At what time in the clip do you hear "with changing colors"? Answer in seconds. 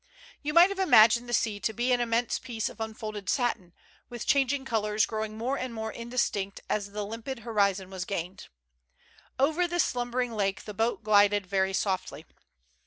4.09-5.05